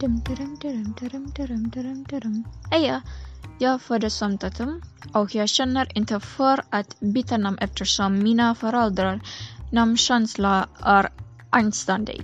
Dum, 0.00 0.20
dum, 0.24 0.56
dum, 0.60 0.94
dum, 1.00 1.32
dum, 1.36 1.70
dum, 1.70 2.04
dum. 2.04 2.44
Eja, 2.70 3.02
jag 3.58 3.82
föddes 3.82 4.14
som 4.14 4.38
Tatum 4.38 4.82
och 5.12 5.34
jag 5.34 5.48
känner 5.48 5.98
inte 5.98 6.20
för 6.20 6.62
att 6.70 7.00
byta 7.00 7.36
namn 7.36 7.58
eftersom 7.58 8.22
mina 8.22 8.54
föräldrar 8.54 9.20
namnkänsla 9.72 10.68
är 10.82 11.08
anständig. 11.50 12.22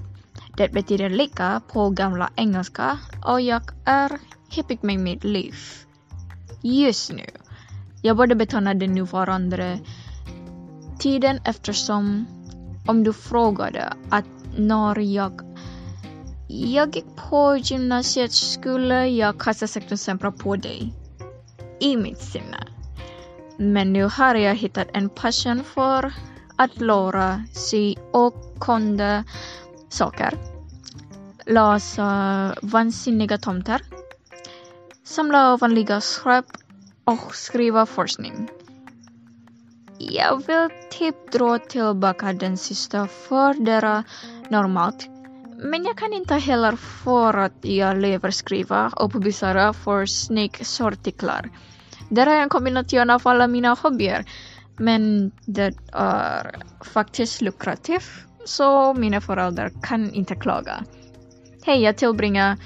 Det 0.56 0.72
betyder 0.72 1.10
lika 1.10 1.60
på 1.72 1.90
gamla 1.90 2.30
engelska 2.36 2.98
och 3.26 3.40
jag 3.40 3.62
är 3.84 4.18
hippig 4.50 4.78
med 4.82 4.98
mitt 4.98 5.24
liv. 5.24 5.54
Just 6.62 7.12
nu. 7.12 7.26
Jag 8.02 8.16
borde 8.16 8.34
betona 8.34 8.74
den 8.74 8.94
nuvarande 8.94 9.78
tiden 10.98 11.40
eftersom 11.44 12.26
om 12.86 13.04
du 13.04 13.12
frågade 13.12 13.92
att 14.10 14.26
när 14.56 14.98
jag 14.98 15.51
jag 16.52 16.96
gick 16.96 17.16
på 17.16 17.56
gymnasiet 17.56 18.32
skulle 18.32 19.06
jag 19.06 19.38
kasta 19.40 19.66
sektorn 19.66 19.98
sämre 19.98 20.32
på 20.32 20.56
dig. 20.56 20.92
I 21.80 21.96
mitt 21.96 22.20
sinne. 22.20 22.66
Men 23.56 23.92
nu 23.92 24.04
har 24.04 24.34
jag 24.34 24.54
hittat 24.54 24.88
en 24.92 25.08
passion 25.08 25.64
för 25.64 26.12
att 26.56 26.80
lära 26.80 27.44
sig 27.54 27.98
och 28.12 28.34
kunna 28.60 29.24
saker. 29.88 30.38
Läsa 31.46 32.54
vansinniga 32.62 33.38
tomter. 33.38 33.82
Samla 35.04 35.56
vanliga 35.56 36.00
skräp 36.00 36.46
och 37.04 37.34
skriva 37.34 37.86
forskning. 37.86 38.50
Jag 39.98 40.46
vill 40.46 40.68
typ 40.90 41.32
dra 41.32 41.58
tillbaka 41.58 42.32
den 42.32 42.56
sista 42.56 43.06
för 43.06 43.64
det 43.64 44.04
normalt. 44.50 45.08
Men 45.62 45.84
jag 45.84 45.96
kan 45.96 46.12
inte 46.12 46.34
heller 46.34 46.76
för 46.76 47.34
att 47.34 47.64
jag 47.64 47.98
lever 47.98 48.30
skriva 48.30 48.92
och 48.96 49.12
publicera 49.12 49.72
för 49.72 50.06
snicksartiklar. 50.06 51.50
Det 52.08 52.20
är 52.20 52.42
en 52.42 52.48
kombination 52.48 53.10
av 53.10 53.22
alla 53.24 53.46
mina 53.46 53.74
hobbyer. 53.82 54.24
Men 54.76 55.32
det 55.46 55.74
är 55.92 56.56
faktiskt 56.84 57.40
lukrativt 57.40 58.10
så 58.44 58.94
mina 58.94 59.20
föräldrar 59.20 59.72
kan 59.82 60.10
inte 60.10 60.34
klaga. 60.34 60.84
Hej, 61.64 61.82
jag 61.82 61.96
tillbringar 61.96 62.56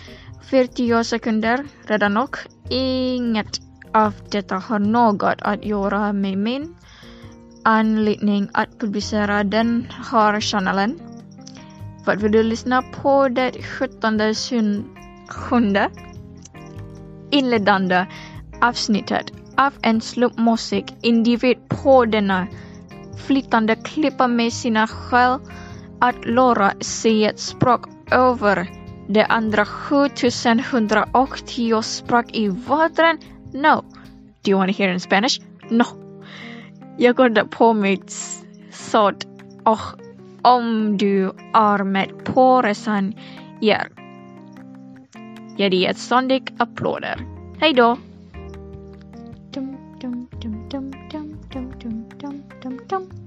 40 0.42 1.04
sekunder 1.04 1.64
redan 1.86 2.16
och 2.16 2.36
inget 2.70 3.60
av 3.92 4.12
detta 4.30 4.56
har 4.56 4.78
något 4.78 5.42
att 5.42 5.64
göra 5.64 6.12
med 6.12 6.38
min 6.38 6.76
anledning 7.64 8.48
att 8.52 8.78
publicera 8.78 9.44
den 9.44 9.86
här 10.10 10.40
kanalen. 10.50 11.05
För 12.06 12.16
vill 12.16 12.32
du 12.32 12.42
lyssna 12.42 12.82
på 12.82 13.28
det 13.28 13.62
sjuttonde 13.62 14.34
sjunde 15.28 15.90
inledande 17.30 18.06
avsnittet 18.60 19.32
av 19.56 19.72
en 19.82 20.00
slumpmusik 20.00 20.94
individ 21.02 21.68
på 21.68 22.04
denna 22.04 22.46
flytande 23.26 23.76
klippa 23.76 24.28
med 24.28 24.52
sina 24.52 24.86
skäl 24.86 25.38
att 26.00 26.24
lära 26.24 26.72
sig 26.80 27.24
ett 27.24 27.40
språk 27.40 27.88
över 28.10 28.70
de 29.08 29.24
andra 29.28 29.64
7180 29.64 31.82
språk 31.82 32.36
i 32.36 32.48
världen? 32.48 33.18
No. 33.52 33.84
Do 34.42 34.50
you 34.50 34.58
want 34.58 34.76
to 34.76 34.82
hear 34.82 34.92
in 34.92 35.00
Spanish? 35.00 35.40
No. 35.70 35.84
Jag 36.98 37.16
går 37.16 37.44
på 37.44 37.72
mitt 37.72 38.12
sånt 38.72 39.26
och 39.64 40.05
om 40.46 40.96
du 40.96 41.32
är 41.52 41.84
med 41.84 42.24
på 42.24 42.62
resan, 42.62 43.14
gör. 43.60 43.88
Ge 45.56 45.68
dig 45.68 45.86
ett 45.86 45.98
ständigt 45.98 46.52
applåder. 46.58 47.20
Hej 47.60 47.72
då! 47.72 47.96
Dum, 49.50 49.76
dum, 50.00 50.28
dum, 50.40 50.68
dum, 50.70 50.90
dum, 51.52 51.72
dum, 51.82 52.04
dum, 52.18 52.42
dum, 52.62 52.80
dum. 52.88 53.25